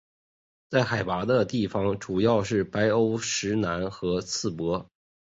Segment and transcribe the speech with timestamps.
[0.67, 4.89] 在海拔的地方主要是白欧石楠和刺柏。